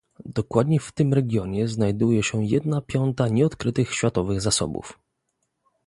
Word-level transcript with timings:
Dokładnie 0.25 0.79
w 0.79 0.91
tym 0.91 1.13
regionie 1.13 1.67
znajduje 1.67 2.23
się 2.23 2.45
jedna 2.45 2.81
piąta 2.81 3.27
nieodkrytych 3.27 3.93
światowych 3.93 4.41
zasobów 4.41 4.99